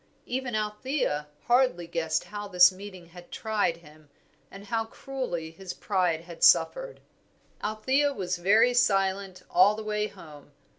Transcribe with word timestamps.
Even 0.25 0.55
Althea 0.55 1.27
hardly 1.45 1.85
guessed 1.85 2.23
how 2.23 2.47
this 2.47 2.71
meeting 2.71 3.09
had 3.09 3.29
tried 3.31 3.77
him, 3.77 4.09
and 4.49 4.65
how 4.65 4.85
cruelly 4.85 5.51
his 5.51 5.75
pride 5.75 6.21
had 6.21 6.43
suffered. 6.43 7.01
Althea 7.61 8.11
was 8.11 8.37
very 8.37 8.73
silent 8.73 9.43
all 9.47 9.75
the 9.75 9.83
way 9.83 10.07
home. 10.07 10.53